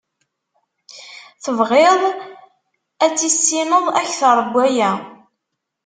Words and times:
Tebɣiḍ 1.43 2.01
ad 3.03 3.13
tissineḍ 3.17 3.85
akter 3.99 4.37
n 4.47 4.49
waya. 4.53 4.91